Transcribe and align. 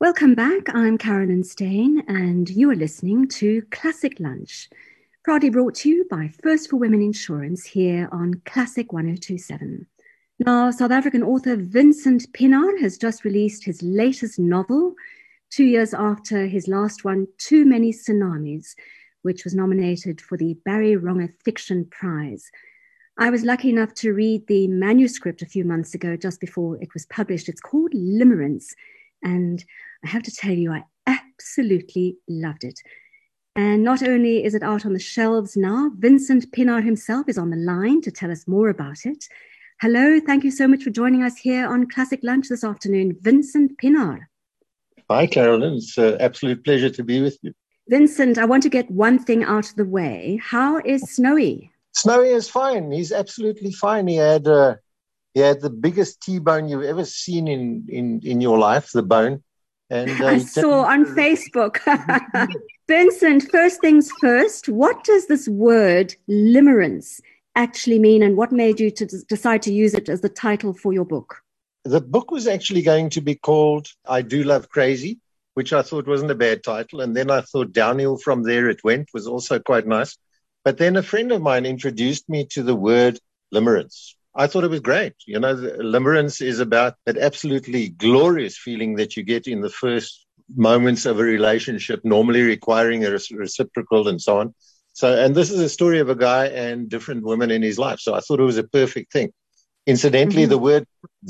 Welcome 0.00 0.36
back. 0.36 0.72
I'm 0.72 0.96
Carolyn 0.96 1.42
Steyn, 1.42 2.04
and 2.06 2.48
you 2.48 2.70
are 2.70 2.76
listening 2.76 3.26
to 3.30 3.62
Classic 3.72 4.20
Lunch, 4.20 4.70
proudly 5.24 5.50
brought 5.50 5.74
to 5.74 5.88
you 5.88 6.06
by 6.08 6.30
First 6.40 6.70
for 6.70 6.76
Women 6.76 7.02
Insurance 7.02 7.64
here 7.64 8.08
on 8.12 8.40
Classic 8.46 8.92
1027. 8.92 9.84
Now, 10.38 10.70
South 10.70 10.92
African 10.92 11.24
author 11.24 11.56
Vincent 11.56 12.32
Pienaar 12.32 12.80
has 12.80 12.96
just 12.96 13.24
released 13.24 13.64
his 13.64 13.82
latest 13.82 14.38
novel, 14.38 14.94
two 15.50 15.64
years 15.64 15.92
after 15.92 16.46
his 16.46 16.68
last 16.68 17.04
one, 17.04 17.26
Too 17.36 17.64
Many 17.64 17.92
Tsunamis, 17.92 18.76
which 19.22 19.42
was 19.42 19.56
nominated 19.56 20.20
for 20.20 20.38
the 20.38 20.54
Barry 20.64 20.94
Ronge 20.94 21.32
Fiction 21.44 21.84
Prize. 21.90 22.52
I 23.18 23.30
was 23.30 23.42
lucky 23.42 23.70
enough 23.70 23.94
to 23.94 24.12
read 24.12 24.46
the 24.46 24.68
manuscript 24.68 25.42
a 25.42 25.46
few 25.46 25.64
months 25.64 25.92
ago, 25.92 26.16
just 26.16 26.38
before 26.38 26.80
it 26.80 26.94
was 26.94 27.04
published. 27.06 27.48
It's 27.48 27.60
called 27.60 27.90
Limerence, 27.94 28.74
and 29.24 29.64
I 30.04 30.08
have 30.08 30.22
to 30.24 30.30
tell 30.30 30.52
you, 30.52 30.72
I 30.72 30.84
absolutely 31.06 32.16
loved 32.28 32.64
it. 32.64 32.78
And 33.56 33.82
not 33.82 34.02
only 34.02 34.44
is 34.44 34.54
it 34.54 34.62
out 34.62 34.86
on 34.86 34.92
the 34.92 35.00
shelves 35.00 35.56
now, 35.56 35.90
Vincent 35.98 36.52
Pienaar 36.52 36.84
himself 36.84 37.28
is 37.28 37.38
on 37.38 37.50
the 37.50 37.56
line 37.56 38.00
to 38.02 38.10
tell 38.10 38.30
us 38.30 38.46
more 38.46 38.68
about 38.68 38.98
it. 39.04 39.24
Hello, 39.80 40.20
thank 40.20 40.44
you 40.44 40.50
so 40.50 40.68
much 40.68 40.84
for 40.84 40.90
joining 40.90 41.24
us 41.24 41.36
here 41.36 41.66
on 41.66 41.88
Classic 41.88 42.20
Lunch 42.22 42.48
this 42.48 42.62
afternoon, 42.62 43.16
Vincent 43.20 43.72
Pienaar. 43.78 44.20
Hi, 45.10 45.26
Carolyn. 45.26 45.74
It's 45.74 45.98
an 45.98 46.20
absolute 46.20 46.64
pleasure 46.64 46.90
to 46.90 47.02
be 47.02 47.20
with 47.20 47.38
you. 47.42 47.52
Vincent, 47.88 48.38
I 48.38 48.44
want 48.44 48.62
to 48.64 48.68
get 48.68 48.90
one 48.90 49.18
thing 49.18 49.42
out 49.42 49.70
of 49.70 49.76
the 49.76 49.84
way. 49.84 50.38
How 50.42 50.78
is 50.78 51.02
Snowy? 51.02 51.72
Snowy 51.92 52.28
is 52.28 52.48
fine. 52.48 52.92
He's 52.92 53.12
absolutely 53.12 53.72
fine. 53.72 54.06
He 54.06 54.16
had 54.16 54.46
uh, 54.46 54.76
he 55.32 55.40
had 55.40 55.60
the 55.60 55.70
biggest 55.70 56.20
T-bone 56.22 56.68
you've 56.68 56.82
ever 56.82 57.04
seen 57.04 57.48
in 57.48 57.86
in 57.88 58.20
in 58.22 58.40
your 58.40 58.58
life, 58.58 58.92
the 58.92 59.02
bone. 59.02 59.42
And 59.90 60.10
I 60.22 60.38
saw 60.38 60.82
on 60.82 61.04
Facebook. 61.06 61.78
Vincent, 62.88 63.50
first 63.50 63.80
things 63.80 64.10
first, 64.20 64.68
what 64.68 65.04
does 65.04 65.26
this 65.26 65.48
word 65.48 66.14
limerence 66.28 67.20
actually 67.54 67.98
mean 67.98 68.22
and 68.22 68.36
what 68.36 68.52
made 68.52 68.80
you 68.80 68.90
to 68.90 69.06
decide 69.06 69.62
to 69.62 69.72
use 69.72 69.94
it 69.94 70.08
as 70.08 70.20
the 70.20 70.28
title 70.28 70.72
for 70.72 70.92
your 70.92 71.04
book? 71.04 71.42
The 71.84 72.00
book 72.00 72.30
was 72.30 72.46
actually 72.46 72.82
going 72.82 73.10
to 73.10 73.20
be 73.20 73.34
called 73.34 73.88
I 74.06 74.22
Do 74.22 74.42
Love 74.42 74.68
Crazy, 74.68 75.20
which 75.54 75.72
I 75.72 75.82
thought 75.82 76.06
wasn't 76.06 76.30
a 76.30 76.36
bad 76.36 76.62
title. 76.62 77.00
And 77.00 77.16
then 77.16 77.30
I 77.30 77.40
thought 77.40 77.72
downhill 77.72 78.18
from 78.18 78.42
there 78.42 78.68
it 78.68 78.84
went 78.84 79.08
was 79.14 79.26
also 79.26 79.58
quite 79.58 79.86
nice. 79.86 80.16
But 80.64 80.76
then 80.76 80.96
a 80.96 81.02
friend 81.02 81.32
of 81.32 81.40
mine 81.40 81.64
introduced 81.64 82.28
me 82.28 82.46
to 82.50 82.62
the 82.62 82.76
word 82.76 83.18
limerence. 83.54 84.14
I 84.38 84.46
thought 84.46 84.62
it 84.62 84.70
was 84.70 84.80
great. 84.80 85.14
You 85.26 85.40
know, 85.40 85.54
limerence 85.56 86.40
is 86.40 86.60
about 86.60 86.94
that 87.06 87.18
absolutely 87.18 87.88
glorious 87.88 88.56
feeling 88.56 88.94
that 88.94 89.16
you 89.16 89.24
get 89.24 89.48
in 89.48 89.60
the 89.60 89.68
first 89.68 90.26
moments 90.54 91.06
of 91.06 91.18
a 91.18 91.24
relationship, 91.24 92.00
normally 92.04 92.42
requiring 92.42 93.04
a 93.04 93.10
reciprocal 93.10 94.06
and 94.06 94.22
so 94.22 94.38
on. 94.38 94.54
So, 94.92 95.12
and 95.12 95.34
this 95.34 95.50
is 95.50 95.58
a 95.58 95.68
story 95.68 95.98
of 95.98 96.08
a 96.08 96.14
guy 96.14 96.46
and 96.46 96.88
different 96.88 97.24
women 97.24 97.50
in 97.50 97.62
his 97.62 97.78
life. 97.78 97.98
So 97.98 98.14
I 98.14 98.20
thought 98.20 98.38
it 98.38 98.44
was 98.44 98.58
a 98.58 98.64
perfect 98.64 99.12
thing. 99.12 99.32
Incidentally, 99.86 100.42
mm-hmm. 100.42 100.50
the 100.50 100.58
word 100.58 100.86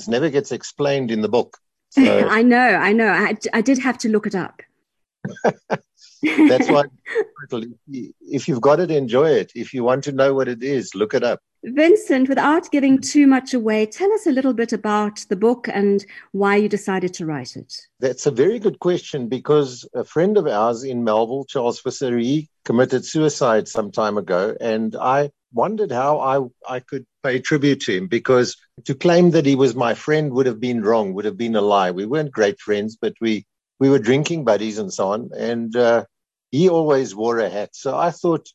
never 0.06 0.28
gets 0.28 0.52
explained 0.52 1.10
in 1.10 1.22
the 1.22 1.28
book. 1.28 1.56
So, 1.90 2.02
I 2.28 2.42
know, 2.42 2.58
I 2.58 2.92
know. 2.92 3.08
I, 3.08 3.34
I 3.54 3.62
did 3.62 3.78
have 3.78 3.96
to 3.98 4.10
look 4.10 4.26
it 4.26 4.34
up. 4.34 4.60
That's 6.22 6.68
why 6.68 6.84
if 8.20 8.46
you've 8.46 8.60
got 8.60 8.78
it, 8.78 8.90
enjoy 8.90 9.30
it. 9.30 9.52
If 9.54 9.72
you 9.72 9.84
want 9.84 10.04
to 10.04 10.12
know 10.12 10.34
what 10.34 10.48
it 10.48 10.62
is, 10.62 10.94
look 10.94 11.14
it 11.14 11.24
up. 11.24 11.40
Vincent, 11.64 12.28
without 12.28 12.70
giving 12.70 13.00
too 13.00 13.26
much 13.26 13.52
away, 13.52 13.86
tell 13.86 14.12
us 14.12 14.26
a 14.26 14.32
little 14.32 14.52
bit 14.54 14.72
about 14.72 15.24
the 15.28 15.36
book 15.36 15.68
and 15.72 16.04
why 16.32 16.56
you 16.56 16.68
decided 16.68 17.12
to 17.14 17.26
write 17.26 17.56
it. 17.56 17.74
That's 18.00 18.26
a 18.26 18.30
very 18.30 18.58
good 18.58 18.78
question 18.78 19.28
because 19.28 19.88
a 19.94 20.04
friend 20.04 20.36
of 20.36 20.46
ours 20.46 20.84
in 20.84 21.04
Melville, 21.04 21.44
Charles 21.44 21.80
Visser, 21.80 22.16
he 22.18 22.48
committed 22.64 23.04
suicide 23.04 23.66
some 23.66 23.90
time 23.90 24.18
ago. 24.18 24.56
And 24.60 24.94
I 24.94 25.30
wondered 25.52 25.90
how 25.90 26.20
I, 26.20 26.74
I 26.76 26.80
could 26.80 27.06
pay 27.22 27.40
tribute 27.40 27.80
to 27.82 27.96
him 27.96 28.06
because 28.06 28.56
to 28.84 28.94
claim 28.94 29.30
that 29.30 29.46
he 29.46 29.56
was 29.56 29.74
my 29.74 29.94
friend 29.94 30.32
would 30.32 30.46
have 30.46 30.60
been 30.60 30.82
wrong, 30.82 31.14
would 31.14 31.24
have 31.24 31.38
been 31.38 31.56
a 31.56 31.60
lie. 31.60 31.90
We 31.90 32.06
weren't 32.06 32.30
great 32.30 32.60
friends, 32.60 32.96
but 33.00 33.14
we, 33.20 33.46
we 33.80 33.90
were 33.90 33.98
drinking 33.98 34.44
buddies 34.44 34.78
and 34.78 34.92
so 34.92 35.08
on. 35.08 35.30
And 35.36 35.74
uh, 35.74 36.04
he 36.50 36.68
always 36.68 37.14
wore 37.14 37.38
a 37.38 37.48
hat. 37.48 37.70
So 37.74 37.96
I 37.96 38.10
thought 38.10 38.48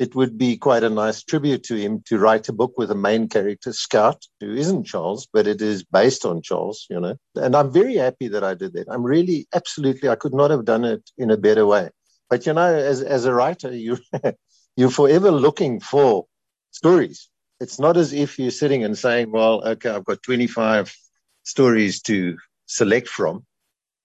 it 0.00 0.14
would 0.14 0.38
be 0.38 0.56
quite 0.56 0.82
a 0.82 0.88
nice 0.88 1.22
tribute 1.22 1.62
to 1.62 1.76
him 1.76 2.02
to 2.06 2.18
write 2.18 2.48
a 2.48 2.54
book 2.54 2.72
with 2.78 2.90
a 2.90 2.94
main 2.94 3.28
character, 3.28 3.70
Scout, 3.70 4.24
who 4.40 4.54
isn't 4.54 4.84
Charles, 4.84 5.28
but 5.30 5.46
it 5.46 5.60
is 5.60 5.84
based 5.84 6.24
on 6.24 6.40
Charles, 6.40 6.86
you 6.88 6.98
know. 6.98 7.16
And 7.36 7.54
I'm 7.54 7.70
very 7.70 7.96
happy 7.96 8.28
that 8.28 8.42
I 8.42 8.54
did 8.54 8.72
that. 8.72 8.88
I'm 8.88 9.02
really 9.02 9.46
absolutely, 9.54 10.08
I 10.08 10.14
could 10.16 10.32
not 10.32 10.50
have 10.50 10.64
done 10.64 10.86
it 10.86 11.02
in 11.18 11.30
a 11.30 11.36
better 11.36 11.66
way. 11.66 11.90
But 12.30 12.46
you 12.46 12.54
know, 12.54 12.74
as 12.74 13.02
as 13.02 13.26
a 13.26 13.34
writer, 13.34 13.76
you 13.76 13.98
you're 14.76 14.90
forever 14.90 15.30
looking 15.30 15.80
for 15.80 16.24
stories. 16.70 17.28
It's 17.60 17.78
not 17.78 17.98
as 17.98 18.14
if 18.14 18.38
you're 18.38 18.50
sitting 18.50 18.84
and 18.84 18.96
saying, 18.96 19.30
Well, 19.30 19.68
okay, 19.68 19.90
I've 19.90 20.06
got 20.06 20.22
25 20.22 20.94
stories 21.42 22.00
to 22.02 22.38
select 22.64 23.08
from. 23.08 23.44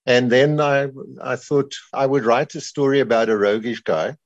And 0.06 0.30
then 0.30 0.60
I 0.60 0.90
I 1.22 1.38
thought 1.38 1.74
I 1.94 2.06
would 2.06 2.26
write 2.26 2.54
a 2.56 2.60
story 2.62 3.00
about 3.00 3.30
a 3.30 3.38
roguish 3.38 3.80
guy 3.82 4.18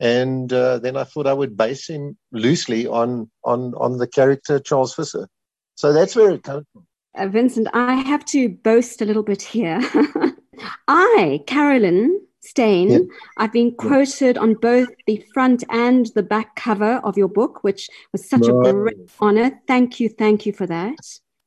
and 0.00 0.52
uh, 0.52 0.78
then 0.78 0.96
I 0.96 1.04
thought 1.04 1.26
I 1.26 1.32
would 1.32 1.56
base 1.56 1.88
him 1.88 2.16
loosely 2.32 2.86
on 2.86 3.30
on 3.44 3.74
on 3.74 3.98
the 3.98 4.06
character 4.06 4.58
Charles 4.58 4.94
Visser. 4.94 5.28
So 5.76 5.92
that's 5.92 6.16
where 6.16 6.30
it 6.30 6.42
comes 6.42 6.66
from. 6.72 6.86
Uh, 7.14 7.28
Vincent, 7.28 7.68
I 7.74 7.94
have 7.94 8.24
to 8.26 8.48
boast 8.48 9.02
a 9.02 9.04
little 9.04 9.22
bit 9.22 9.42
here. 9.42 9.80
I, 10.88 11.40
Carolyn 11.46 12.20
Steyn, 12.40 12.90
yeah. 12.90 12.98
I've 13.36 13.52
been 13.52 13.74
quoted 13.74 14.36
yeah. 14.36 14.42
on 14.42 14.54
both 14.54 14.88
the 15.06 15.24
front 15.32 15.62
and 15.70 16.06
the 16.14 16.22
back 16.22 16.56
cover 16.56 17.00
of 17.04 17.16
your 17.16 17.28
book, 17.28 17.62
which 17.62 17.88
was 18.12 18.28
such 18.28 18.42
no. 18.42 18.60
a 18.60 18.72
great 18.72 19.10
honor. 19.20 19.60
Thank 19.68 20.00
you, 20.00 20.08
thank 20.08 20.46
you 20.46 20.52
for 20.52 20.66
that. 20.66 20.98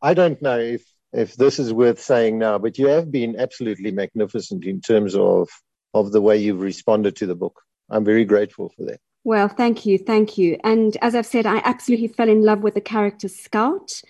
I 0.01 0.13
don't 0.13 0.41
know 0.41 0.59
if 0.59 0.85
if 1.13 1.35
this 1.35 1.59
is 1.59 1.73
worth 1.73 2.01
saying 2.01 2.37
now, 2.37 2.57
but 2.57 2.77
you 2.77 2.87
have 2.87 3.11
been 3.11 3.39
absolutely 3.39 3.91
magnificent 3.91 4.65
in 4.65 4.81
terms 4.81 5.15
of 5.15 5.49
of 5.93 6.11
the 6.11 6.21
way 6.21 6.37
you've 6.37 6.61
responded 6.61 7.15
to 7.17 7.25
the 7.25 7.35
book. 7.35 7.61
I'm 7.89 8.03
very 8.03 8.25
grateful 8.25 8.69
for 8.69 8.83
that. 8.85 8.99
Well, 9.23 9.47
thank 9.47 9.85
you. 9.85 9.97
Thank 9.97 10.37
you. 10.37 10.59
And 10.63 10.95
as 11.01 11.15
I've 11.15 11.25
said, 11.25 11.45
I 11.45 11.57
absolutely 11.65 12.07
fell 12.09 12.29
in 12.29 12.43
love 12.43 12.61
with 12.61 12.75
the 12.75 12.81
character 12.81 13.27
Scout, 13.27 14.01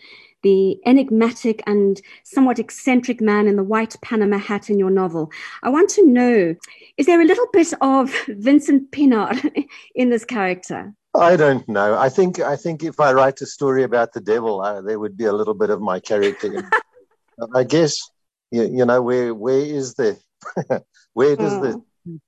the 0.44 0.78
enigmatic 0.86 1.64
and 1.66 2.02
somewhat 2.24 2.60
eccentric 2.60 3.22
man 3.22 3.48
in 3.48 3.56
the 3.56 3.64
white 3.64 3.96
Panama 4.02 4.38
hat 4.38 4.70
in 4.70 4.78
your 4.78 4.92
novel. 4.92 5.32
I 5.64 5.70
want 5.70 5.90
to 5.92 6.06
know 6.06 6.56
is 6.98 7.06
there 7.06 7.22
a 7.22 7.26
little 7.26 7.48
bit 7.54 7.74
of 7.82 8.14
Vincent 8.28 8.92
Pienaar 8.92 9.66
in 9.96 10.10
this 10.10 10.26
character? 10.26 10.94
I 11.16 11.38
don't 11.38 11.68
know. 11.70 11.98
I 11.98 12.10
think 12.10 12.40
I 12.40 12.58
think 12.58 12.84
if 12.84 13.00
I 13.00 13.14
write 13.14 13.42
a 13.42 13.46
story 13.46 13.84
about 13.84 14.12
the 14.12 14.22
devil, 14.22 14.62
uh, 14.62 14.82
there 14.82 15.00
would 15.00 15.18
be 15.18 15.26
a 15.26 15.34
little 15.34 15.54
bit 15.54 15.70
of 15.70 15.82
my 15.82 16.00
character. 16.00 16.70
I 17.56 17.64
guess 17.64 17.98
you, 18.52 18.64
you, 18.64 18.86
know 18.86 19.02
where 19.02 19.34
where 19.34 19.60
is 19.60 19.94
the 19.94 20.20
where 21.14 21.36
does 21.36 21.62
the 21.62 21.82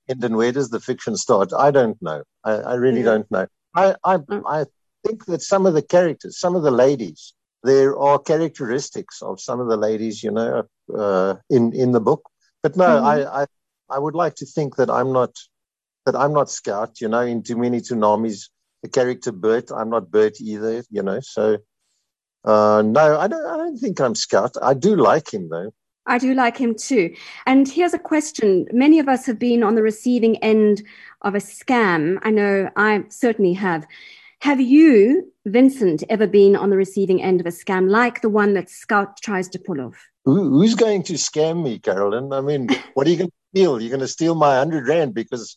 end 0.08 0.24
and 0.24 0.36
where 0.36 0.52
does 0.52 0.70
the 0.70 0.80
fiction 0.80 1.16
start? 1.16 1.52
I 1.52 1.70
don't 1.70 2.00
know. 2.02 2.22
I, 2.44 2.52
I 2.52 2.74
really 2.74 3.02
don't 3.02 3.30
know. 3.30 3.46
I, 3.74 3.94
I, 4.04 4.16
mm. 4.16 4.42
I 4.46 4.64
think 5.06 5.26
that 5.26 5.42
some 5.42 5.66
of 5.66 5.74
the 5.74 5.82
characters, 5.82 6.38
some 6.38 6.56
of 6.56 6.62
the 6.62 6.70
ladies, 6.70 7.34
there 7.62 7.98
are 7.98 8.18
characteristics 8.18 9.20
of 9.22 9.40
some 9.40 9.60
of 9.60 9.68
the 9.68 9.76
ladies, 9.76 10.22
you 10.22 10.30
know, 10.30 10.64
uh, 10.96 11.34
in 11.50 11.72
in 11.72 11.92
the 11.92 12.00
book. 12.00 12.22
But 12.62 12.76
no, 12.76 12.86
mm-hmm. 12.86 13.06
I, 13.06 13.42
I 13.42 13.46
I 13.90 13.98
would 13.98 14.14
like 14.14 14.36
to 14.36 14.46
think 14.46 14.76
that 14.76 14.90
I'm 14.90 15.12
not 15.12 15.34
that 16.06 16.16
I'm 16.16 16.32
not 16.32 16.50
Scout. 16.50 17.00
You 17.00 17.08
know, 17.08 17.20
in 17.20 17.42
Too 17.42 17.56
Many 17.56 17.80
Tsunamis, 17.80 18.48
the 18.82 18.88
character 18.88 19.32
Bert, 19.32 19.70
I'm 19.72 19.90
not 19.90 20.10
Bert 20.10 20.40
either. 20.40 20.84
You 20.90 21.02
know, 21.02 21.20
so 21.20 21.58
uh, 22.44 22.82
no, 22.84 23.18
I 23.18 23.28
don't. 23.28 23.46
I 23.46 23.56
don't 23.56 23.78
think 23.78 24.00
I'm 24.00 24.14
Scout. 24.14 24.54
I 24.62 24.74
do 24.74 24.96
like 24.96 25.32
him 25.32 25.48
though. 25.48 25.72
I 26.08 26.18
do 26.18 26.34
like 26.34 26.56
him 26.56 26.74
too. 26.74 27.14
And 27.46 27.68
here's 27.68 27.94
a 27.94 27.98
question. 27.98 28.66
Many 28.72 28.98
of 28.98 29.08
us 29.08 29.26
have 29.26 29.38
been 29.38 29.62
on 29.62 29.74
the 29.74 29.82
receiving 29.82 30.36
end 30.38 30.82
of 31.22 31.34
a 31.34 31.38
scam. 31.38 32.18
I 32.22 32.30
know 32.30 32.70
I 32.76 33.04
certainly 33.10 33.52
have. 33.52 33.86
Have 34.40 34.60
you, 34.60 35.32
Vincent, 35.46 36.04
ever 36.08 36.26
been 36.26 36.56
on 36.56 36.70
the 36.70 36.76
receiving 36.76 37.22
end 37.22 37.40
of 37.40 37.46
a 37.46 37.50
scam 37.50 37.90
like 37.90 38.22
the 38.22 38.28
one 38.28 38.54
that 38.54 38.70
Scout 38.70 39.20
tries 39.20 39.48
to 39.50 39.58
pull 39.58 39.80
off? 39.80 39.96
Who's 40.24 40.74
going 40.74 41.02
to 41.04 41.14
scam 41.14 41.62
me, 41.62 41.78
Carolyn? 41.78 42.32
I 42.32 42.40
mean, 42.40 42.68
what 42.94 43.06
are 43.06 43.10
you 43.10 43.16
going 43.16 43.30
to 43.30 43.36
steal? 43.54 43.80
You're 43.80 43.90
going 43.90 44.00
to 44.00 44.08
steal 44.08 44.34
my 44.34 44.58
100 44.58 44.88
Rand 44.88 45.14
because 45.14 45.56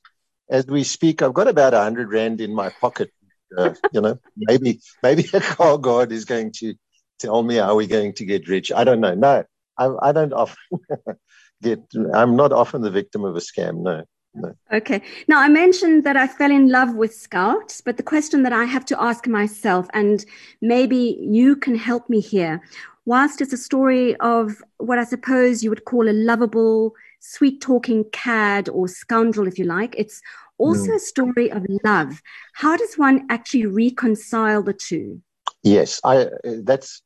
as 0.49 0.65
we 0.65 0.83
speak, 0.83 1.21
I've 1.21 1.33
got 1.33 1.47
about 1.47 1.73
100 1.73 2.11
Rand 2.11 2.41
in 2.41 2.53
my 2.53 2.69
pocket. 2.69 3.11
Uh, 3.57 3.73
you 3.91 3.99
know, 3.99 4.17
maybe 4.37 4.79
maybe 5.03 5.25
a 5.33 5.41
car 5.41 5.77
guard 5.77 6.11
is 6.13 6.23
going 6.23 6.53
to 6.53 6.73
tell 7.19 7.43
me 7.43 7.55
how 7.55 7.75
we're 7.75 7.87
going 7.87 8.13
to 8.13 8.25
get 8.25 8.47
rich. 8.47 8.71
I 8.71 8.85
don't 8.85 9.01
know. 9.01 9.13
No, 9.13 9.43
I, 9.81 10.09
I 10.09 10.11
don't 10.11 10.33
often 10.33 10.79
get, 11.61 11.79
I'm 12.13 12.35
not 12.35 12.51
often 12.51 12.81
the 12.81 12.91
victim 12.91 13.23
of 13.23 13.35
a 13.35 13.39
scam, 13.39 13.83
no. 13.83 14.03
No. 14.33 14.53
Okay. 14.71 15.01
Now, 15.27 15.41
I 15.41 15.49
mentioned 15.49 16.05
that 16.05 16.15
I 16.15 16.25
fell 16.25 16.51
in 16.51 16.69
love 16.69 16.95
with 16.95 17.13
Scouts, 17.13 17.81
but 17.81 17.97
the 17.97 18.03
question 18.03 18.43
that 18.43 18.53
I 18.53 18.63
have 18.63 18.85
to 18.85 19.03
ask 19.03 19.27
myself, 19.27 19.87
and 19.93 20.23
maybe 20.61 21.17
you 21.19 21.57
can 21.57 21.75
help 21.75 22.09
me 22.09 22.21
here, 22.21 22.61
whilst 23.05 23.41
it's 23.41 23.51
a 23.51 23.57
story 23.57 24.15
of 24.21 24.61
what 24.77 24.99
I 24.99 25.03
suppose 25.03 25.63
you 25.63 25.69
would 25.69 25.83
call 25.83 26.07
a 26.07 26.13
lovable, 26.13 26.93
sweet 27.19 27.59
talking 27.59 28.05
cad 28.13 28.69
or 28.69 28.87
scoundrel, 28.87 29.47
if 29.47 29.59
you 29.59 29.65
like. 29.65 29.95
It's 29.97 30.21
also 30.57 30.91
mm. 30.91 30.95
a 30.95 30.99
story 30.99 31.51
of 31.51 31.65
love. 31.83 32.21
How 32.53 32.77
does 32.77 32.95
one 32.95 33.27
actually 33.29 33.65
reconcile 33.65 34.63
the 34.63 34.73
two? 34.73 35.21
Yes, 35.63 35.99
I, 36.05 36.27
that's 36.43 37.01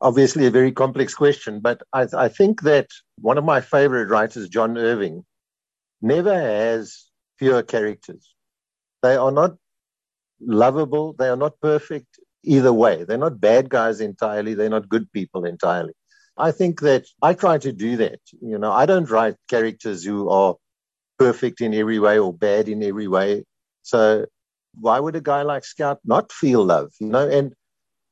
obviously 0.00 0.46
a 0.46 0.50
very 0.50 0.72
complex 0.72 1.14
question, 1.14 1.60
but 1.60 1.82
I, 1.92 2.06
I 2.16 2.28
think 2.28 2.62
that 2.62 2.88
one 3.20 3.38
of 3.38 3.44
my 3.44 3.60
favorite 3.60 4.08
writers, 4.08 4.48
John 4.48 4.76
Irving, 4.78 5.24
never 6.02 6.34
has 6.34 7.04
pure 7.38 7.62
characters. 7.62 8.34
They 9.02 9.16
are 9.16 9.32
not 9.32 9.56
lovable, 10.40 11.14
they 11.18 11.28
are 11.28 11.36
not 11.36 11.60
perfect 11.60 12.18
either 12.42 12.72
way. 12.72 13.04
They're 13.04 13.18
not 13.18 13.40
bad 13.40 13.68
guys 13.68 14.00
entirely, 14.00 14.54
they're 14.54 14.70
not 14.70 14.88
good 14.88 15.10
people 15.12 15.44
entirely. 15.44 15.92
I 16.36 16.52
think 16.52 16.80
that 16.80 17.06
I 17.22 17.34
try 17.34 17.58
to 17.58 17.72
do 17.72 17.96
that. 17.98 18.20
You 18.40 18.58
know, 18.58 18.72
I 18.72 18.86
don't 18.86 19.10
write 19.10 19.36
characters 19.48 20.04
who 20.04 20.30
are 20.30 20.56
perfect 21.18 21.60
in 21.60 21.74
every 21.74 21.98
way 21.98 22.18
or 22.18 22.32
bad 22.32 22.68
in 22.68 22.82
every 22.82 23.08
way. 23.08 23.44
So 23.82 24.26
why 24.74 25.00
would 25.00 25.16
a 25.16 25.20
guy 25.20 25.42
like 25.42 25.64
Scout 25.64 25.98
not 26.04 26.32
feel 26.32 26.64
love? 26.64 26.92
You 26.98 27.08
know, 27.08 27.28
and 27.28 27.54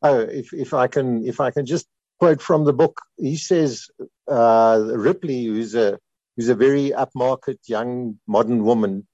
oh, 0.02 0.20
if 0.20 0.52
if 0.52 0.74
I 0.74 0.86
can 0.86 1.26
if 1.26 1.40
I 1.40 1.50
can 1.50 1.66
just 1.66 1.86
quote 2.18 2.42
from 2.42 2.64
the 2.64 2.72
book, 2.72 3.00
he 3.16 3.36
says 3.36 3.88
uh, 4.28 4.82
Ripley, 4.94 5.44
who's 5.44 5.74
a 5.74 5.98
who's 6.36 6.48
a 6.48 6.54
very 6.54 6.90
upmarket 6.90 7.58
young 7.66 8.18
modern 8.26 8.64
woman, 8.64 9.06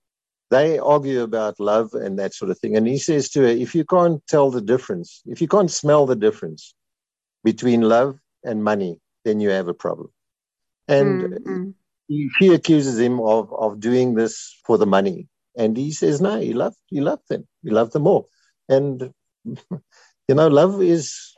they 0.51 0.79
argue 0.79 1.23
about 1.23 1.59
love 1.59 1.95
and 1.95 2.19
that 2.19 2.35
sort 2.35 2.51
of 2.51 2.59
thing. 2.59 2.77
And 2.77 2.87
he 2.87 2.99
says 2.99 3.31
to 3.31 3.41
her, 3.41 3.47
if 3.47 3.75
you 3.75 3.85
can't 3.85 4.25
tell 4.29 4.51
the 4.51 4.61
difference, 4.61 5.23
if 5.27 5.41
you 5.41 5.49
can't 5.49 5.71
smell 5.71 6.07
the 6.07 6.17
difference 6.17 6.75
between 7.43 7.81
love 7.81 8.19
and 8.45 8.63
money, 8.63 9.01
then 9.25 9.41
you 9.41 9.51
have 9.51 9.69
a 9.69 9.75
problem. 9.75 10.11
And 10.87 11.23
mm-hmm. 11.23 11.71
she 12.39 12.53
accuses 12.53 12.99
him 12.99 13.21
of, 13.21 13.53
of 13.53 13.81
doing 13.81 14.15
this 14.15 14.61
for 14.67 14.77
the 14.77 14.87
money. 14.87 15.29
And 15.57 15.77
he 15.77 15.93
says, 15.93 16.21
no, 16.21 16.39
he 16.39 16.53
loved, 16.53 16.77
he 16.87 17.01
loved 17.01 17.29
them. 17.29 17.49
He 17.63 17.71
loved 17.71 17.93
them 17.93 18.07
all. 18.07 18.29
And, 18.69 19.13
you 20.29 20.35
know, 20.35 20.49
love 20.49 20.83
is, 20.83 21.35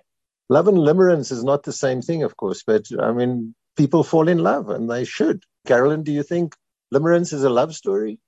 love 0.49 0.69
and 0.69 0.79
limerence 0.79 1.33
is 1.33 1.45
not 1.45 1.63
the 1.63 1.73
same 1.73 2.03
thing, 2.03 2.23
of 2.23 2.37
course, 2.37 2.63
but 2.67 2.87
I 3.01 3.13
mean, 3.13 3.55
people 3.77 4.03
fall 4.03 4.29
in 4.29 4.39
love 4.39 4.69
and 4.69 4.91
they 4.91 5.05
should. 5.05 5.43
Carolyn, 5.67 6.03
do 6.03 6.13
you 6.13 6.23
think 6.23 6.55
limerence 6.95 7.33
is 7.33 7.45
a 7.45 7.51
love 7.51 7.75
story? 7.75 8.19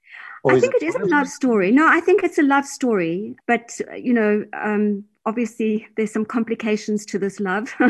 I 0.47 0.61
think 0.61 0.75
it, 0.77 0.83
it 0.83 0.87
is 0.87 0.95
a 0.95 1.05
love 1.05 1.29
story. 1.29 1.73
No, 1.73 1.87
I 1.87 2.01
think 2.01 2.23
it's 2.23 2.39
a 2.39 2.43
love 2.43 2.65
story, 2.65 3.35
but 3.47 3.79
you 3.97 4.13
know, 4.13 4.45
um, 4.53 5.05
obviously 5.27 5.87
there's 5.97 6.13
some 6.13 6.25
complications 6.25 7.05
to 7.07 7.19
this 7.19 7.41
love. 7.41 7.75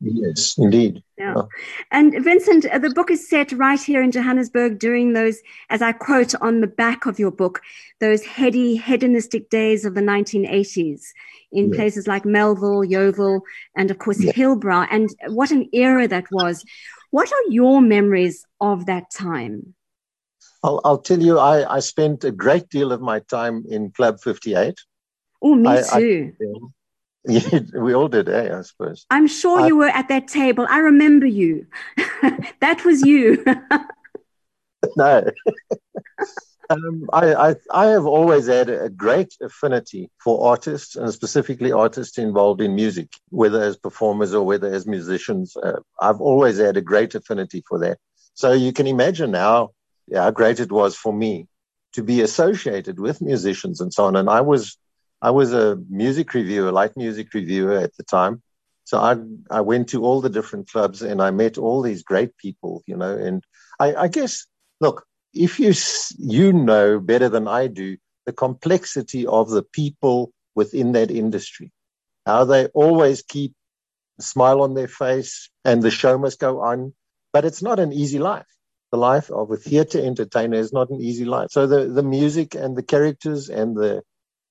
Yes, 0.00 0.56
indeed. 0.56 1.02
Yeah. 1.36 1.42
And 1.90 2.24
Vincent, 2.24 2.66
uh, 2.66 2.78
the 2.78 2.90
book 2.90 3.10
is 3.10 3.28
set 3.28 3.52
right 3.52 3.80
here 3.80 4.02
in 4.02 4.10
Johannesburg 4.10 4.78
during 4.78 5.12
those, 5.12 5.40
as 5.68 5.82
I 5.82 5.92
quote 5.92 6.34
on 6.40 6.60
the 6.60 6.66
back 6.66 7.06
of 7.06 7.18
your 7.18 7.30
book, 7.30 7.60
those 8.00 8.24
heady, 8.24 8.76
hedonistic 8.76 9.50
days 9.50 9.84
of 9.84 9.94
the 9.94 10.00
1980s 10.00 11.06
in 11.52 11.68
yes. 11.68 11.76
places 11.76 12.06
like 12.06 12.24
Melville, 12.24 12.84
Yeoville, 12.84 13.40
and 13.76 13.90
of 13.90 13.98
course 13.98 14.22
yes. 14.22 14.36
Hillbrow. 14.36 14.86
And 14.90 15.08
what 15.28 15.50
an 15.50 15.68
era 15.72 16.06
that 16.08 16.24
was. 16.30 16.64
What 17.10 17.32
are 17.32 17.50
your 17.50 17.80
memories 17.80 18.46
of 18.60 18.86
that 18.86 19.10
time? 19.10 19.74
I'll, 20.62 20.80
I'll 20.84 20.98
tell 20.98 21.20
you, 21.20 21.38
I, 21.38 21.76
I 21.76 21.80
spent 21.80 22.24
a 22.24 22.30
great 22.30 22.68
deal 22.68 22.92
of 22.92 23.00
my 23.00 23.20
time 23.20 23.64
in 23.68 23.90
Club 23.90 24.20
58. 24.20 24.74
Oh, 25.42 25.54
me 25.54 25.70
I, 25.70 25.82
too. 25.82 26.32
I, 26.38 26.44
Yeah, 26.44 26.68
we 27.74 27.94
all 27.94 28.08
did, 28.08 28.28
eh? 28.28 28.56
I 28.56 28.62
suppose. 28.62 29.06
I'm 29.10 29.26
sure 29.26 29.60
I, 29.60 29.66
you 29.66 29.76
were 29.76 29.88
at 29.88 30.08
that 30.08 30.28
table. 30.28 30.66
I 30.68 30.78
remember 30.78 31.26
you. 31.26 31.66
that 32.60 32.82
was 32.84 33.02
you. 33.02 33.44
no. 34.96 35.30
um, 36.70 37.08
I, 37.12 37.34
I, 37.34 37.54
I 37.72 37.86
have 37.86 38.06
always 38.06 38.46
had 38.46 38.70
a 38.70 38.88
great 38.88 39.36
affinity 39.42 40.10
for 40.22 40.48
artists 40.48 40.96
and 40.96 41.12
specifically 41.12 41.72
artists 41.72 42.16
involved 42.16 42.62
in 42.62 42.74
music, 42.74 43.08
whether 43.28 43.62
as 43.62 43.76
performers 43.76 44.32
or 44.32 44.46
whether 44.46 44.72
as 44.72 44.86
musicians. 44.86 45.56
Uh, 45.56 45.80
I've 46.00 46.22
always 46.22 46.58
had 46.58 46.78
a 46.78 46.82
great 46.82 47.14
affinity 47.14 47.62
for 47.68 47.78
that. 47.80 47.98
So 48.32 48.52
you 48.52 48.72
can 48.72 48.86
imagine 48.86 49.34
how, 49.34 49.72
how 50.14 50.30
great 50.30 50.58
it 50.58 50.72
was 50.72 50.96
for 50.96 51.12
me 51.12 51.48
to 51.92 52.02
be 52.02 52.22
associated 52.22 52.98
with 52.98 53.20
musicians 53.20 53.80
and 53.80 53.92
so 53.92 54.04
on. 54.04 54.16
And 54.16 54.30
I 54.30 54.40
was 54.40 54.78
I 55.22 55.30
was 55.30 55.52
a 55.52 55.78
music 55.88 56.32
reviewer, 56.34 56.72
light 56.72 56.96
music 56.96 57.32
reviewer 57.34 57.78
at 57.78 57.96
the 57.96 58.04
time. 58.04 58.42
So 58.84 58.98
I 58.98 59.16
I 59.50 59.60
went 59.60 59.88
to 59.90 60.04
all 60.04 60.20
the 60.20 60.30
different 60.30 60.68
clubs 60.70 61.02
and 61.02 61.22
I 61.22 61.30
met 61.30 61.58
all 61.58 61.82
these 61.82 62.02
great 62.02 62.36
people, 62.36 62.82
you 62.86 62.96
know. 62.96 63.16
And 63.16 63.44
I, 63.78 63.94
I 63.94 64.08
guess, 64.08 64.46
look, 64.80 65.04
if 65.32 65.60
you 65.60 65.72
you 66.18 66.52
know 66.52 66.98
better 66.98 67.28
than 67.28 67.46
I 67.46 67.66
do 67.66 67.96
the 68.26 68.32
complexity 68.32 69.26
of 69.26 69.50
the 69.50 69.62
people 69.62 70.32
within 70.54 70.92
that 70.92 71.10
industry, 71.10 71.70
how 72.26 72.44
they 72.44 72.66
always 72.68 73.22
keep 73.22 73.52
a 74.18 74.22
smile 74.22 74.62
on 74.62 74.74
their 74.74 74.88
face 74.88 75.50
and 75.64 75.82
the 75.82 75.90
show 75.90 76.18
must 76.18 76.38
go 76.40 76.60
on. 76.60 76.94
But 77.32 77.44
it's 77.44 77.62
not 77.62 77.78
an 77.78 77.92
easy 77.92 78.18
life. 78.18 78.46
The 78.90 78.98
life 78.98 79.30
of 79.30 79.50
a 79.52 79.56
theater 79.56 80.00
entertainer 80.04 80.56
is 80.56 80.72
not 80.72 80.90
an 80.90 81.00
easy 81.00 81.24
life. 81.24 81.48
So 81.50 81.66
the, 81.68 81.86
the 81.86 82.02
music 82.02 82.56
and 82.56 82.76
the 82.76 82.82
characters 82.82 83.48
and 83.48 83.76
the 83.76 84.02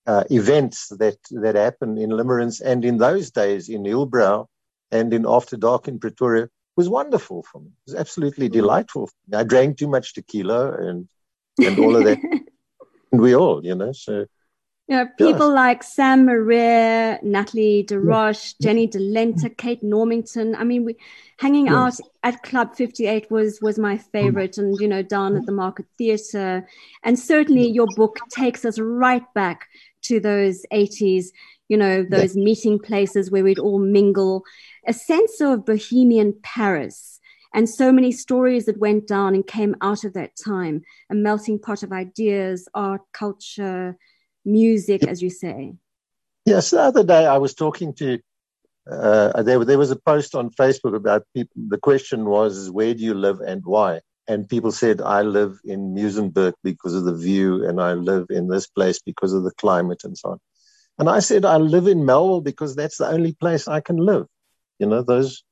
uh, 0.09 0.23
events 0.31 0.87
that, 0.97 1.19
that 1.29 1.53
happen 1.53 1.97
in 1.99 2.09
Limerence 2.09 2.61
and 2.61 2.83
in 2.83 2.97
those 2.97 3.29
days 3.29 3.69
in 3.69 3.83
Hillbrow 3.83 4.47
and 4.91 5.13
in 5.13 5.23
After 5.27 5.55
Dark 5.55 5.87
in 5.87 5.99
Pretoria 5.99 6.49
was 6.75 6.89
wonderful 6.89 7.43
for 7.43 7.59
me. 7.61 7.67
It 7.67 7.91
was 7.91 7.95
absolutely 7.95 8.49
mm. 8.49 8.53
delightful. 8.53 9.07
I 9.31 9.43
drank 9.43 9.77
too 9.77 9.87
much 9.87 10.15
tequila 10.15 10.71
and, 10.71 11.07
and 11.63 11.77
all 11.77 11.95
of 11.95 12.05
that. 12.05 12.17
and 13.11 13.21
we 13.21 13.35
all, 13.35 13.63
you 13.63 13.75
know, 13.75 13.91
so. 13.91 14.25
You 14.87 14.95
know, 14.95 15.07
people 15.19 15.49
yeah. 15.49 15.61
like 15.65 15.83
Sam 15.83 16.25
Marais, 16.25 17.19
Natalie 17.21 17.85
DeRoche, 17.87 18.55
yeah. 18.57 18.65
Jenny 18.65 18.87
Delenta, 18.87 19.49
mm. 19.49 19.57
Kate 19.57 19.83
Normington. 19.83 20.55
I 20.57 20.63
mean, 20.63 20.85
we 20.85 20.95
hanging 21.37 21.67
yeah. 21.67 21.83
out 21.83 21.99
at 22.23 22.41
Club 22.41 22.75
58 22.75 23.29
was 23.29 23.59
was 23.61 23.77
my 23.77 23.99
favorite, 23.99 24.57
and 24.57 24.75
you 24.79 24.87
know, 24.87 25.03
down 25.03 25.37
at 25.37 25.45
the 25.45 25.51
Market 25.51 25.85
Theatre. 25.95 26.67
And 27.03 27.19
certainly 27.19 27.69
your 27.69 27.85
book 27.95 28.17
takes 28.31 28.65
us 28.65 28.79
right 28.79 29.31
back 29.35 29.67
to 30.03 30.19
those 30.19 30.65
80s, 30.71 31.27
you 31.67 31.77
know, 31.77 32.03
those 32.03 32.35
yeah. 32.35 32.43
meeting 32.43 32.79
places 32.79 33.29
where 33.29 33.43
we'd 33.43 33.59
all 33.59 33.79
mingle, 33.79 34.43
a 34.87 34.93
sense 34.93 35.39
of 35.39 35.65
bohemian 35.65 36.35
Paris. 36.41 37.19
And 37.53 37.67
so 37.67 37.91
many 37.91 38.11
stories 38.11 38.65
that 38.65 38.77
went 38.77 39.07
down 39.07 39.33
and 39.33 39.45
came 39.45 39.75
out 39.81 40.03
of 40.03 40.13
that 40.13 40.35
time, 40.35 40.83
a 41.09 41.15
melting 41.15 41.59
pot 41.59 41.81
of 41.81 41.91
ideas, 41.91 42.67
art, 42.73 43.01
culture, 43.11 43.97
music, 44.45 45.03
as 45.03 45.21
you 45.21 45.29
say. 45.29 45.73
Yes, 46.45 46.71
the 46.71 46.81
other 46.81 47.03
day 47.03 47.25
I 47.25 47.37
was 47.37 47.53
talking 47.53 47.93
to, 47.95 48.19
uh, 48.89 49.41
there, 49.43 49.63
there 49.65 49.77
was 49.77 49.91
a 49.91 49.95
post 49.95 50.35
on 50.35 50.51
Facebook 50.51 50.95
about 50.95 51.23
people. 51.35 51.61
The 51.67 51.77
question 51.77 52.25
was, 52.25 52.69
where 52.69 52.93
do 52.93 53.03
you 53.03 53.13
live 53.13 53.39
and 53.39 53.63
why? 53.65 54.01
And 54.29 54.47
people 54.47 54.71
said, 54.71 55.01
I 55.01 55.23
live 55.23 55.59
in 55.65 55.95
Muizenberg 55.95 56.53
because 56.63 56.93
of 56.93 57.03
the 57.03 57.15
view, 57.15 57.67
and 57.67 57.81
I 57.81 57.93
live 57.93 58.27
in 58.29 58.47
this 58.47 58.67
place 58.67 58.99
because 59.03 59.33
of 59.33 59.43
the 59.43 59.51
climate 59.55 60.03
and 60.03 60.15
so 60.15 60.33
on. 60.33 60.39
And 60.99 61.09
I 61.09 61.19
said, 61.19 61.45
I 61.45 61.57
live 61.57 61.87
in 61.87 62.05
Melville 62.05 62.41
because 62.41 62.75
that's 62.75 62.97
the 62.97 63.07
only 63.07 63.33
place 63.33 63.67
I 63.67 63.81
can 63.81 63.97
live. 63.97 64.27
You 64.77 64.85
know, 64.85 65.01
those, 65.01 65.43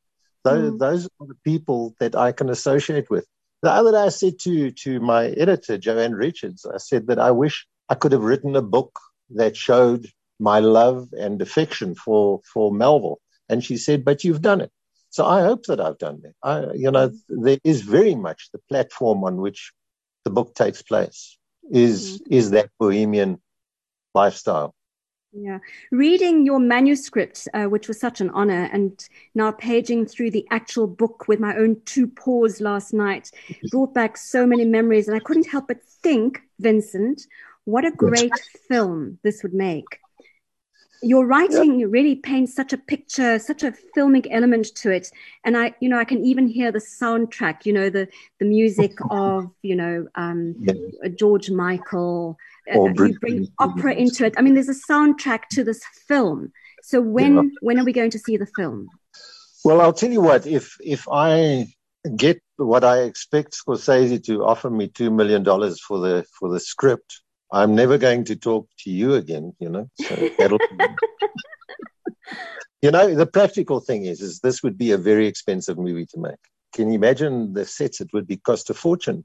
those, 0.44 0.72
mm. 0.72 0.78
those 0.78 1.06
are 1.20 1.26
the 1.26 1.38
people 1.44 1.96
that 2.00 2.16
I 2.16 2.32
can 2.32 2.50
associate 2.50 3.10
with. 3.10 3.26
The 3.64 3.72
other 3.72 3.94
day 3.94 3.98
I 3.98 4.10
said 4.10 4.38
to, 4.42 4.70
to 4.70 5.00
my 5.00 5.26
editor, 5.30 5.80
Joanne 5.80 6.14
Richards, 6.14 6.64
I 6.64 6.78
said 6.78 7.08
that 7.08 7.18
I 7.18 7.32
wish 7.32 7.66
I 7.90 7.96
could 7.96 8.12
have 8.12 8.24
written 8.24 8.56
a 8.56 8.62
book 8.62 9.00
that 9.32 9.58
showed 9.58 10.08
my 10.40 10.60
love 10.60 11.10
and 11.14 11.42
affection 11.42 11.96
for, 11.96 12.42
for 12.54 12.72
Melville. 12.72 13.20
And 13.50 13.64
she 13.64 13.78
said, 13.78 14.06
but 14.06 14.24
you've 14.24 14.44
done 14.44 14.62
it. 14.62 14.72
So 15.18 15.26
I 15.26 15.42
hope 15.42 15.66
that 15.66 15.82
I've 15.82 15.98
done 15.98 16.22
that. 16.22 16.36
I, 16.44 16.74
you 16.76 16.92
know, 16.92 17.12
there 17.28 17.58
is 17.64 17.82
very 17.82 18.14
much 18.14 18.52
the 18.52 18.60
platform 18.70 19.24
on 19.24 19.38
which 19.38 19.74
the 20.26 20.30
book 20.30 20.54
takes 20.54 20.84
place 20.84 21.40
is 21.72 22.22
mm-hmm. 22.22 22.34
is 22.36 22.52
that 22.52 22.70
bohemian 22.80 23.42
lifestyle. 24.14 24.76
Yeah, 25.34 25.58
reading 25.92 26.46
your 26.46 26.60
manuscript, 26.60 27.48
uh, 27.56 27.64
which 27.64 27.88
was 27.88 28.00
such 28.00 28.22
an 28.22 28.30
honor, 28.30 28.70
and 28.72 29.04
now 29.34 29.50
paging 29.50 30.06
through 30.06 30.30
the 30.30 30.46
actual 30.52 30.86
book 30.86 31.28
with 31.28 31.40
my 31.40 31.58
own 31.58 31.82
two 31.86 32.06
paws 32.06 32.62
last 32.62 32.94
night 32.94 33.32
brought 33.72 33.96
back 33.96 34.18
so 34.18 34.46
many 34.46 34.66
memories, 34.66 35.08
and 35.08 35.18
I 35.18 35.20
couldn't 35.20 35.48
help 35.48 35.68
but 35.68 35.82
think, 35.82 36.44
Vincent, 36.60 37.24
what 37.66 37.86
a 37.86 37.92
great 37.92 38.38
film 38.70 39.18
this 39.24 39.42
would 39.42 39.56
make 39.56 39.98
your 41.02 41.26
writing 41.26 41.80
yep. 41.80 41.90
really 41.92 42.16
paints 42.16 42.56
such 42.56 42.74
a 42.74 42.78
picture 42.78 43.40
such 43.40 43.64
a 43.64 43.74
filmic 43.96 44.28
element 44.32 44.68
to 44.76 44.92
it. 44.92 45.12
And 45.44 45.58
i 45.58 45.74
you 45.80 45.90
know 45.90 45.98
i 45.98 46.06
can 46.06 46.26
even 46.26 46.48
hear 46.48 46.72
the 46.72 46.80
soundtrack 46.80 47.66
you 47.66 47.74
know 47.74 47.90
the 47.90 48.08
the 48.40 48.46
music 48.46 48.94
of 49.12 49.50
you 49.62 49.76
know 49.76 50.08
um, 50.16 50.56
george 51.16 51.50
michael. 51.50 52.38
Uh, 52.74 52.84
you 52.84 53.18
bring 53.20 53.48
opera 53.60 53.94
into 53.94 54.26
it. 54.26 54.34
I 54.38 54.42
mean 54.42 54.54
there's 54.54 54.70
a 54.70 54.74
soundtrack 54.92 55.44
to 55.52 55.64
this 55.64 55.82
film. 56.08 56.52
So 56.84 57.00
when 57.00 57.36
yeah. 57.36 57.42
when 57.62 57.80
are 57.80 57.86
we 57.86 57.94
going 57.94 58.12
to 58.12 58.20
see 58.20 58.38
the 58.38 58.48
film? 58.58 58.90
Well 59.64 59.82
i'll 59.82 59.94
tell 59.94 60.12
you 60.12 60.22
what 60.22 60.46
if 60.46 60.78
if 60.82 61.08
i 61.10 61.68
get 62.16 62.42
what 62.58 62.84
I 62.84 63.02
expect 63.02 63.56
Scorsese 63.56 64.24
to 64.26 64.44
offer 64.44 64.70
me 64.70 64.88
two 64.88 65.12
million 65.12 65.44
dollars 65.44 65.80
for 65.80 66.00
the 66.00 66.26
for 66.40 66.50
the 66.50 66.60
script, 66.60 67.22
I'm 67.52 67.76
never 67.76 67.98
going 67.98 68.26
to 68.26 68.36
talk 68.36 68.68
to 68.80 68.90
you 68.90 69.14
again. 69.14 69.54
You 69.60 69.70
know, 69.70 69.90
so 70.02 70.30
that'll. 70.38 70.60
you 72.82 72.92
know, 72.92 73.16
the 73.16 73.26
practical 73.26 73.80
thing 73.80 74.06
is, 74.06 74.22
is 74.22 74.40
this 74.40 74.62
would 74.64 74.78
be 74.78 74.92
a 74.92 74.98
very 74.98 75.28
expensive 75.28 75.78
movie 75.78 76.06
to 76.08 76.20
make. 76.20 76.36
Can 76.74 76.90
you 76.90 76.96
imagine 76.96 77.54
the 77.54 77.66
sets? 77.66 78.02
It 78.02 78.10
would 78.14 78.28
be 78.28 78.38
cost 78.38 78.70
a 78.70 78.74
fortune. 78.74 79.24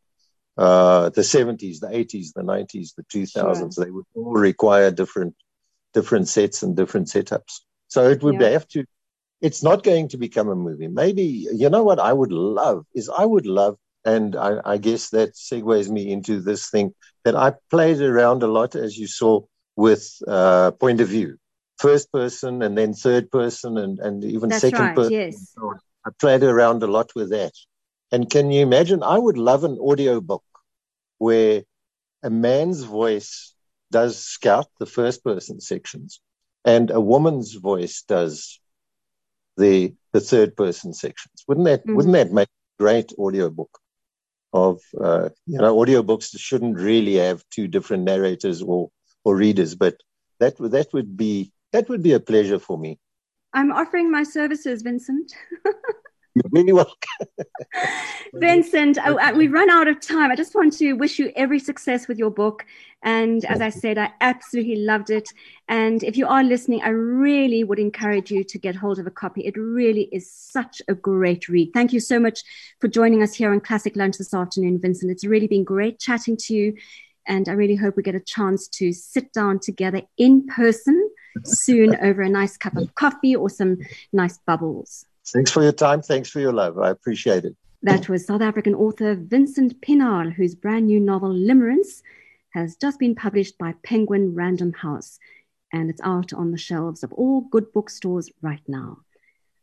Uh, 0.56 1.08
the 1.10 1.22
70s, 1.22 1.80
the 1.80 1.88
80s, 1.88 2.34
the 2.34 2.42
90s, 2.42 2.94
the 2.94 3.04
2000s, 3.04 3.74
sure. 3.74 3.84
they 3.84 3.90
would 3.90 4.04
all 4.14 4.34
require 4.34 4.90
different 4.90 5.34
different 5.94 6.28
sets 6.28 6.62
and 6.62 6.76
different 6.76 7.08
setups. 7.08 7.60
So 7.88 8.08
it 8.08 8.22
would 8.22 8.40
yeah. 8.40 8.50
have 8.50 8.68
to 8.68 8.84
it's 9.42 9.62
not 9.62 9.82
going 9.82 10.08
to 10.08 10.16
become 10.16 10.48
a 10.48 10.54
movie. 10.54 10.86
Maybe, 10.86 11.48
you 11.52 11.68
know 11.68 11.82
what 11.82 11.98
I 11.98 12.12
would 12.12 12.32
love 12.32 12.86
is 12.94 13.10
I 13.10 13.26
would 13.26 13.44
love, 13.44 13.76
and 14.04 14.36
I, 14.36 14.58
I, 14.64 14.76
guess 14.78 15.10
that 15.10 15.34
segues 15.34 15.88
me 15.88 16.10
into 16.10 16.40
this 16.40 16.70
thing 16.70 16.94
that 17.24 17.36
I 17.36 17.54
played 17.70 18.00
around 18.00 18.42
a 18.42 18.48
lot, 18.48 18.74
as 18.74 18.98
you 18.98 19.06
saw, 19.06 19.42
with 19.76 20.16
uh, 20.26 20.72
point 20.72 21.00
of 21.00 21.08
view, 21.08 21.36
first 21.78 22.10
person 22.12 22.62
and 22.62 22.76
then 22.76 22.94
third 22.94 23.30
person 23.30 23.78
and, 23.78 23.98
and 24.00 24.24
even 24.24 24.48
That's 24.48 24.62
second 24.62 24.80
right, 24.80 24.96
person. 24.96 25.12
Yes. 25.12 25.54
I 26.04 26.10
played 26.20 26.42
around 26.42 26.82
a 26.82 26.88
lot 26.88 27.12
with 27.14 27.30
that. 27.30 27.52
And 28.10 28.28
can 28.28 28.50
you 28.50 28.62
imagine? 28.62 29.02
I 29.02 29.18
would 29.18 29.38
love 29.38 29.64
an 29.64 29.78
audio 29.80 30.20
book 30.20 30.44
where 31.18 31.62
a 32.22 32.30
man's 32.30 32.82
voice 32.82 33.54
does 33.90 34.18
scout 34.18 34.66
the 34.78 34.86
first 34.86 35.22
person 35.22 35.60
sections 35.60 36.20
and 36.64 36.90
a 36.90 37.00
woman's 37.00 37.54
voice 37.54 38.02
does 38.02 38.60
the 39.56 39.94
the 40.12 40.20
third 40.20 40.56
person 40.56 40.92
sections. 40.92 41.44
Wouldn't 41.46 41.66
that 41.66 41.80
mm-hmm. 41.80 41.96
wouldn't 41.96 42.14
that 42.14 42.32
make 42.32 42.48
a 42.48 42.82
great 42.82 43.12
audiobook 43.18 43.78
of 44.52 44.80
uh, 45.00 45.28
you 45.46 45.58
know 45.58 45.74
audiobooks 45.76 46.38
shouldn't 46.38 46.78
really 46.78 47.14
have 47.14 47.44
two 47.50 47.68
different 47.68 48.04
narrators 48.04 48.62
or 48.62 48.90
or 49.24 49.36
readers, 49.36 49.74
but 49.74 49.96
that 50.40 50.56
that 50.58 50.92
would 50.92 51.16
be 51.16 51.52
that 51.72 51.88
would 51.88 52.02
be 52.02 52.12
a 52.12 52.20
pleasure 52.20 52.58
for 52.58 52.78
me. 52.78 52.98
I'm 53.54 53.72
offering 53.72 54.10
my 54.10 54.22
services, 54.22 54.82
Vincent. 54.82 55.32
You're 56.34 56.50
really 56.50 56.72
welcome. 56.72 57.26
Vincent, 58.34 58.96
oh, 59.04 59.18
uh, 59.18 59.32
we've 59.36 59.52
run 59.52 59.68
out 59.68 59.86
of 59.86 60.00
time. 60.00 60.30
I 60.30 60.36
just 60.36 60.54
want 60.54 60.72
to 60.78 60.94
wish 60.94 61.18
you 61.18 61.30
every 61.36 61.58
success 61.58 62.08
with 62.08 62.18
your 62.18 62.30
book. 62.30 62.64
And 63.02 63.44
as 63.44 63.60
I 63.60 63.68
said, 63.68 63.98
I 63.98 64.12
absolutely 64.20 64.76
loved 64.76 65.10
it. 65.10 65.28
And 65.68 66.02
if 66.02 66.16
you 66.16 66.26
are 66.26 66.42
listening, 66.42 66.80
I 66.82 66.88
really 66.88 67.64
would 67.64 67.78
encourage 67.78 68.30
you 68.30 68.44
to 68.44 68.58
get 68.58 68.76
hold 68.76 68.98
of 68.98 69.06
a 69.06 69.10
copy. 69.10 69.42
It 69.42 69.56
really 69.58 70.08
is 70.12 70.30
such 70.30 70.80
a 70.88 70.94
great 70.94 71.48
read. 71.48 71.72
Thank 71.74 71.92
you 71.92 72.00
so 72.00 72.18
much 72.18 72.42
for 72.80 72.88
joining 72.88 73.22
us 73.22 73.34
here 73.34 73.52
on 73.52 73.60
Classic 73.60 73.94
Lunch 73.94 74.16
this 74.16 74.32
afternoon, 74.32 74.80
Vincent. 74.80 75.10
It's 75.10 75.24
really 75.24 75.48
been 75.48 75.64
great 75.64 75.98
chatting 75.98 76.36
to 76.38 76.54
you. 76.54 76.74
And 77.26 77.48
I 77.48 77.52
really 77.52 77.76
hope 77.76 77.96
we 77.96 78.02
get 78.02 78.14
a 78.14 78.20
chance 78.20 78.68
to 78.68 78.92
sit 78.92 79.32
down 79.32 79.60
together 79.60 80.02
in 80.16 80.46
person 80.46 81.10
soon 81.44 81.96
over 82.02 82.22
a 82.22 82.28
nice 82.28 82.56
cup 82.56 82.76
of 82.76 82.94
coffee 82.94 83.36
or 83.36 83.50
some 83.50 83.78
nice 84.12 84.38
bubbles. 84.38 85.06
Thanks 85.26 85.50
for 85.50 85.62
your 85.62 85.72
time. 85.72 86.02
Thanks 86.02 86.30
for 86.30 86.40
your 86.40 86.52
love. 86.52 86.78
I 86.78 86.90
appreciate 86.90 87.44
it. 87.44 87.56
That 87.82 88.08
was 88.08 88.26
South 88.26 88.42
African 88.42 88.74
author 88.74 89.14
Vincent 89.14 89.80
Pienaar, 89.80 90.32
whose 90.32 90.54
brand 90.54 90.86
new 90.86 91.00
novel 91.00 91.30
Limerence 91.30 92.02
has 92.50 92.76
just 92.76 92.98
been 92.98 93.14
published 93.14 93.58
by 93.58 93.74
Penguin 93.82 94.34
Random 94.34 94.72
House, 94.72 95.18
and 95.72 95.90
it's 95.90 96.00
out 96.02 96.32
on 96.32 96.52
the 96.52 96.58
shelves 96.58 97.02
of 97.02 97.12
all 97.12 97.40
good 97.40 97.72
bookstores 97.72 98.30
right 98.40 98.62
now. 98.68 98.98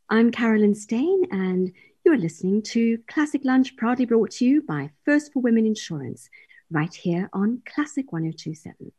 I'm 0.09 0.31
Carolyn 0.31 0.75
Steyn, 0.75 1.27
and 1.31 1.71
you're 2.03 2.17
listening 2.17 2.61
to 2.63 2.97
Classic 3.07 3.41
Lunch, 3.45 3.77
proudly 3.77 4.05
brought 4.05 4.31
to 4.31 4.45
you 4.45 4.63
by 4.63 4.89
First 5.05 5.31
for 5.31 5.41
Women 5.41 5.65
Insurance, 5.65 6.29
right 6.71 6.93
here 6.93 7.29
on 7.31 7.61
Classic 7.65 8.11
1027. 8.11 8.91